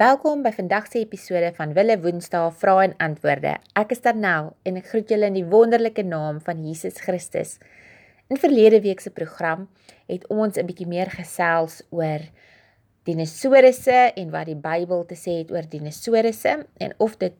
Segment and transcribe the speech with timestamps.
[0.00, 3.50] Welkom by vandag se episode van Wille Woensdae Vrae en Antwoorde.
[3.76, 7.58] Ek is Darnel en ek groet julle in die wonderlike naam van Jesus Christus.
[8.32, 9.66] In verlede week se program
[10.08, 12.24] het ons 'n bietjie meer gesels oor
[13.04, 17.36] dinosourusse en wat die Bybel te sê het oor dinosourusse en of dit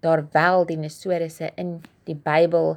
[0.00, 2.76] daar wel dinosourusse in die Bybel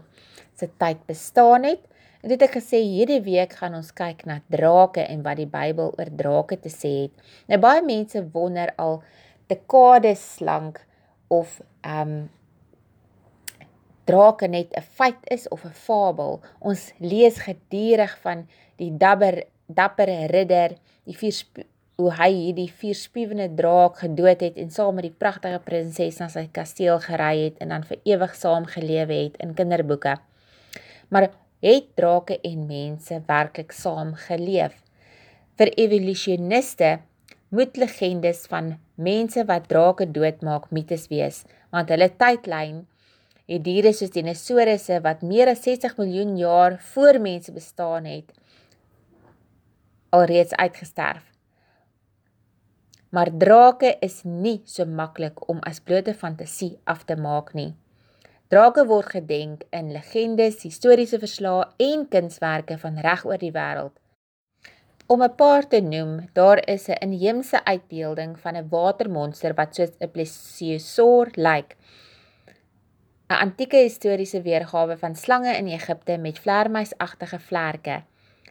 [0.55, 1.83] se tyd bestaan het.
[2.23, 5.93] En dit het gesê hierdie week gaan ons kyk na drake en wat die Bybel
[5.97, 7.11] oor drake te sê het.
[7.47, 9.03] Nou baie mense wonder al
[9.47, 10.85] dekades lank
[11.27, 12.29] of ehm um,
[14.05, 16.41] drake net 'n feit is of 'n fabel.
[16.59, 21.33] Ons lees gedurig van die dapper dappere ridder, die vier
[21.95, 26.27] hoe hy hierdie vier spiewende draak gedood het en saam met die pragtige prinses na
[26.27, 30.17] sy kasteel gery het en dan vir ewig saam gelewe het in kinderboeke.
[31.09, 31.29] Maar
[31.63, 34.75] het drake en mense werklik saam geleef.
[35.55, 36.99] Vir evolusioniste
[37.55, 42.83] moet legendes van mense wat drake doodmaak mites wees, want hulle tydlyn
[43.49, 48.33] het diere soos dinosourusse wat meer as 60 miljoen jaar voor mense bestaan het,
[50.15, 51.23] alreeds uitgesterf.
[53.15, 57.71] Maar drake is nie so maklik om as blote fantasie af te maak nie.
[58.51, 63.95] Drake word gedenk in legendes, historiese verslae en kunswerke van reg oor die wêreld.
[65.07, 69.91] Om 'n paar te noem, daar is 'n inheemse uitbeelding van 'n watermonster wat soos
[69.99, 71.77] 'n plesiosaur lyk.
[73.29, 78.03] 'n Antieke historiese weergawe van slange in Egipte met vlermuisagtige vlerke.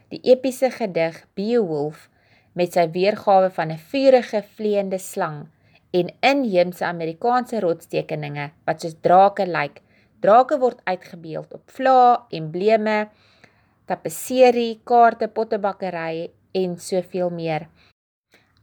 [0.08, 2.08] Die epiese gedig Beowulf
[2.52, 5.48] met sy weergawe van 'n vurige vleiende slang
[5.90, 9.80] en inheemse Amerikaanse rotstekeninge wat soos drake lyk.
[10.20, 13.08] Drake word uitgebeeld op vlae, embleme,
[13.84, 17.66] tapisserie, kaarte, pottebakkery en soveel meer.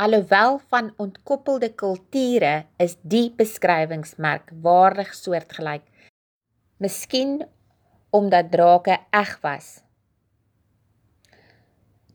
[0.02, 5.84] Alhoewel van ontkoppelde kulture is die beskrywingsmerk waardig soortgelyk.
[6.82, 7.44] Miskien
[8.10, 9.68] omdat drake eg was.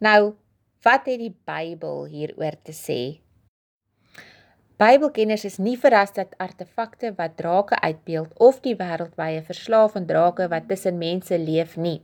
[0.02, 0.34] Nou,
[0.82, 3.00] wat het die Bybel hieroor te sê?
[4.76, 10.50] Bybelkenners is nie verras dat artefakte wat drake uitbeeld of die wêreldwye verslae van drake
[10.52, 12.02] wat tussen mense leef nie.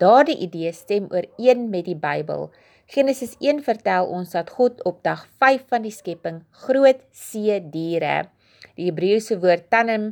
[0.00, 2.48] Daardie idee stem ooreen met die Bybel.
[2.88, 8.30] Genesis 1 vertel ons dat God op dag 5 van die skepping groot see diere,
[8.80, 10.06] die Hebreëse woord tanim,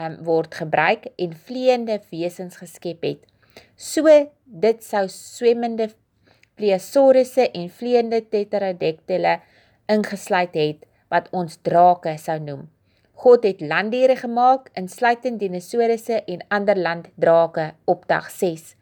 [0.00, 3.28] um, word gebruik en vleiende wesens geskep het.
[3.76, 4.08] So
[4.48, 5.90] dit sou swemmende
[6.56, 9.36] pleosaurusse en vleiende tetradektyle
[9.92, 12.64] ingesluit het wat ons drake sou noem.
[13.20, 18.78] God het landdiere gemaak, insluitend dinosourusse en ander landdrake op dag 6.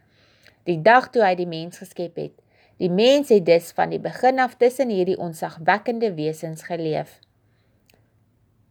[0.71, 2.37] Die dag toe hy die mens geskep het.
[2.77, 7.19] Die mens het dus van die begin af tussen hierdie onsagwekkende wesens geleef.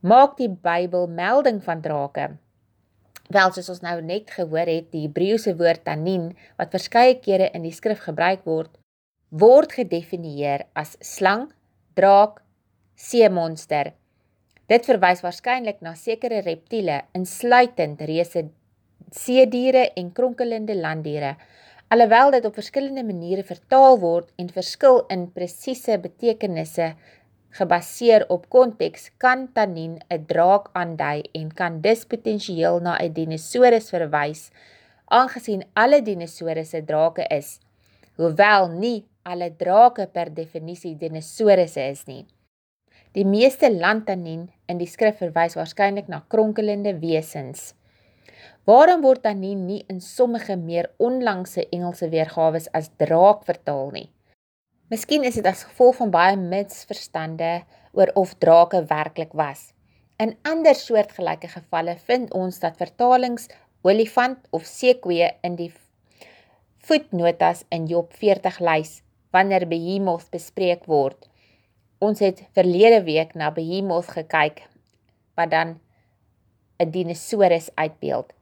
[0.06, 2.36] Maak die Bybel melding van drake.
[3.34, 6.28] Wel soos ons nou net gehoor het, die Hebreëse woord tanin
[6.60, 8.70] wat verskeie kere in die skrif gebruik word,
[9.34, 11.48] word gedefinieer as slang,
[11.98, 12.44] draak,
[12.94, 13.96] seemonster.
[14.70, 18.46] Dit verwys waarskynlik na sekere reptiele, insluitend reuse
[19.16, 21.36] seediere en kronkelende landdiere.
[21.88, 26.96] Alhoewel dit op verskillende maniere vertaal word en verskil in presiese betekenisse
[27.56, 33.90] gebaseer op konteks, kan tanien 'n draak aandui en kan dus potensieel na 'n dinosaurus
[33.90, 34.50] verwys,
[35.06, 37.59] aangesien alle dinosourusse drake is,
[38.18, 42.25] hoewel nie alle drake per definisie dinosourusse is nie.
[43.12, 47.74] Die meeste landtanien in die skrif verwys waarskynlik na kronkelende wesens.
[48.66, 54.08] Waarom word tanien nie in sommige meer onlangse Engelse weergawe as draak vertaal nie?
[54.89, 57.50] Miskien is dit as gevolg van baie misverstande
[57.94, 59.68] oor of drake werklik was.
[60.18, 63.45] In ander soortgelyke gevalle vind ons dat vertalings
[63.86, 65.69] olifant of seekoeë in die
[66.88, 68.95] voetnotas in Job 40 lys
[69.36, 71.30] wanneer behemoth bespreek word.
[72.01, 74.63] Ons het verlede week na Behemoth gekyk
[75.38, 75.78] wat dan
[76.81, 78.34] 'n dinosaurus uitbeeld.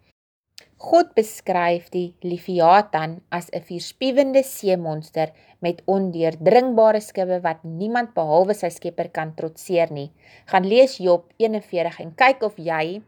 [0.78, 8.70] God beskryf die Leviathan as 'n vierspiewende seemonster met ondeurdringbare skibbe wat niemand behalwe sy
[8.70, 10.12] Skepper kan trotseer nie.
[10.46, 13.02] Gaan lees Job 41 en kyk of jy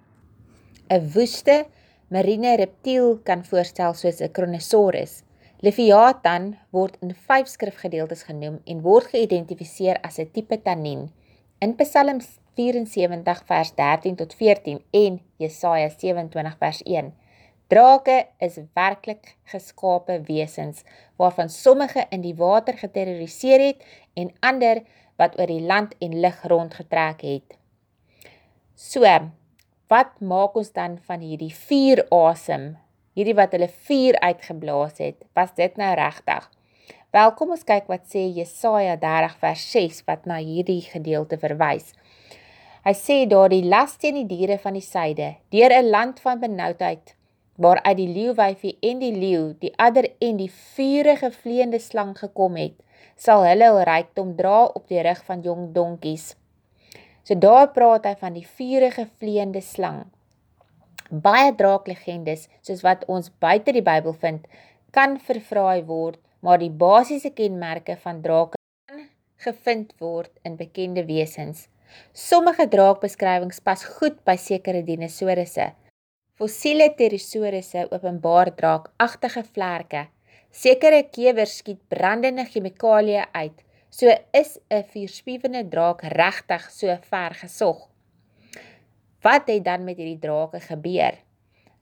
[0.90, 1.66] 'n woeste
[2.10, 5.24] marine reptiel kan voorstel soos 'n Kronosaurus.
[5.62, 11.12] Leviathan word in 5 skrifgedeeltes genoem en word geïdentifiseer as 'n tipe tanien.
[11.60, 12.20] In Psalm
[12.56, 17.14] 74 vers 13 tot 14 en Jesaja 27 vers 1.
[17.68, 20.84] Drake is werklik geskape wesens
[21.18, 24.84] waarvan sommige in die water geterroriseer het en ander
[25.18, 27.58] wat oor die land en lug rondgetrek het.
[28.76, 29.02] So,
[29.90, 32.76] wat maak ons dan van hierdie vuur asem?
[33.18, 36.46] Hierdie wat hulle vuur uitgeblaas het, was dit nou regtig?
[37.16, 41.94] Wel, kom ons kyk wat sê Jesaja 30 vers 6 wat na hierdie gedeelte verwys.
[42.86, 46.44] Hy sê daar die las teen die diere van die suide, deur 'n land van
[46.44, 47.16] benoudheid,
[47.62, 52.76] waaruit die leeuwyfie en die leeu, die adder en die vurige vleiende slang gekom het,
[53.16, 56.34] sal hulle hul rykdom dra op die rug van jong donkies.
[57.26, 60.04] So daar praat hy van die vurige vleiende slang.
[61.10, 64.46] Baie draaklegendes, soos wat ons buite die Bybel vind,
[64.92, 68.60] kan vervraai word, maar die basiese kenmerke van drake
[68.90, 69.08] kan
[69.42, 71.68] gevind word in bekende wesens.
[72.14, 75.72] Sommige draakbeskrywings pas goed by sekere dinosourusse.
[76.36, 80.02] Fossiele pterosaurusse openbaar draakagtige vlerke.
[80.52, 83.62] Sekere kewers skiet brandende chemikalieë uit.
[83.90, 87.88] So is 'n vierspiewende draak regtig so ver gesog.
[89.22, 91.16] Wat het dan met hierdie drake gebeur?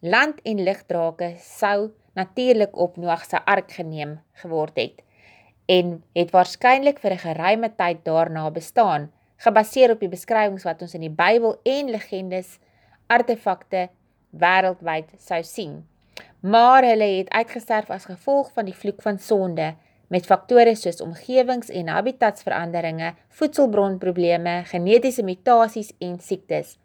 [0.02, 5.02] Land- en lugdrake sou natuurlik op Noag se ark geneem geword het
[5.66, 10.94] en het waarskynlik vir 'n geruime tyd daarna bestaan gebaseer op die beskrywings wat ons
[10.94, 12.60] in die Bybel en legendes
[13.08, 13.90] artefakte
[14.34, 15.82] wêreldwyd sou sien.
[16.40, 19.74] Maar hulle het uitgesterf as gevolg van die vloek van sonde
[20.14, 26.78] met faktore soos omgewings- en habitatsveranderinge, voedselbronprobleme, genetiese mutasies en siektes.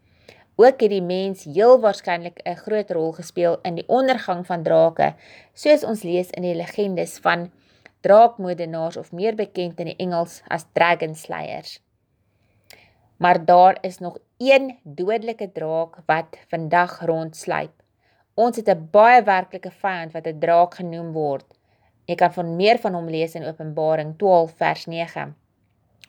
[0.57, 5.15] Ook het die mens heel waarskynlik 'n groot rol gespeel in die ondergang van drake,
[5.55, 7.51] soos ons lees in die legendes van
[8.01, 11.81] draakmoordenaars of meer bekend in die Engels as dragon slayers.
[13.19, 17.83] Maar daar is nog een dodelike draak wat vandag rondsluip.
[18.35, 21.45] Ons het 'n baie werklike vyand wat 'n draak genoem word.
[22.05, 25.37] Jy kan van meer van hom lees in Openbaring 12 vers 9.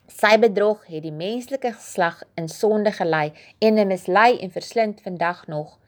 [0.06, 5.46] Sy bedrog het die menslike geslag in sonde gelei en hulle mislei en verslind vandag
[5.46, 5.78] nog.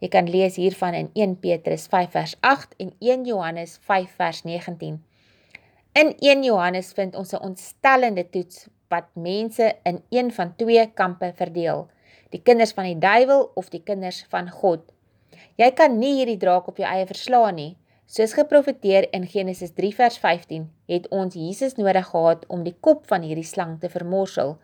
[0.00, 4.42] Jy kan lees hiervan in 1 Petrus 5 vers 8 en 1 Johannes 5 vers
[4.42, 5.04] 19.
[5.92, 11.32] In 1 Johannes vind ons 'n ontstellende toets wat mense in een van twee kampe
[11.36, 11.86] verdeel:
[12.34, 14.82] die kinders van die duiwel of die kinders van God.
[15.56, 17.72] Jy kan nie hierdie draak op jou eie verslaan nie.
[18.10, 23.04] Soos geprofeteer in Genesis 3 vers 15, het ons Jesus nodig gehad om die kop
[23.06, 24.56] van hierdie slang te vermorsel.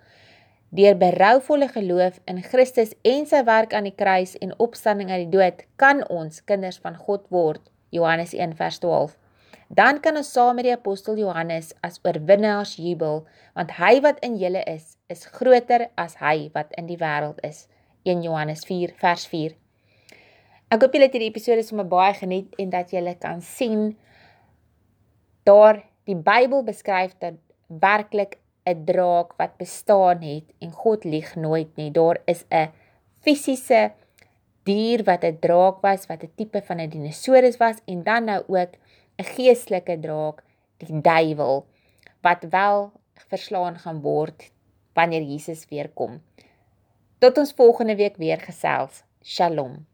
[0.75, 5.39] Deur berouvolle geloof in Christus en sy werk aan die kruis en opstanding uit die
[5.39, 7.63] dood, kan ons kinders van God word.
[7.95, 9.15] Johannes 1 vers 12
[9.69, 13.25] dan kan ons saam met die apostel Johannes as oorwinnaars jubel,
[13.55, 17.67] want hy wat in julle is, is groter as hy wat in die wêreld is.
[18.07, 19.57] 1 Johannes 4 vers 4.
[20.71, 23.97] Ek hoop julle het hierdie episode sommer baie geniet en dat julle kan sien
[25.47, 31.71] daar die Bybel beskryf dat werklik 'n draak wat bestaan het en God lieg nooit
[31.77, 31.91] nie.
[31.91, 32.71] Daar is 'n
[33.23, 33.93] fisiese
[34.65, 38.43] dier wat 'n draak was, wat 'n tipe van 'n dinosourus was en dan nou
[38.47, 38.75] ook
[39.19, 40.43] 'n geestelike draak,
[40.77, 41.67] die duiwel,
[42.21, 44.51] wat wel verslaan gaan word
[44.93, 46.23] wanneer Jesus weer kom.
[47.19, 49.03] Tot ons volgende week weer gesels.
[49.23, 49.87] Shalom.